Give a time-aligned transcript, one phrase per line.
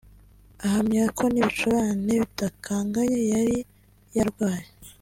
[0.65, 3.57] ahamya ko n’ibicurane bidakanganye yari
[4.17, 4.67] yarwaye